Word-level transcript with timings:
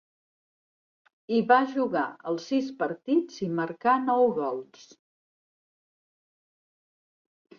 Hi 1.33 1.41
va 1.51 1.57
jugar 1.73 2.05
els 2.31 2.47
sis 2.53 2.71
partits, 2.79 3.37
i 3.47 3.51
marcà 3.59 3.93
nou 4.07 4.25
gols. 4.39 4.89